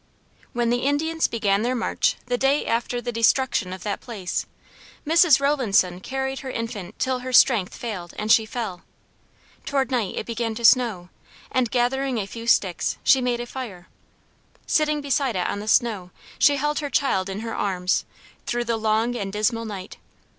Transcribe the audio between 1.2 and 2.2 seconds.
began their march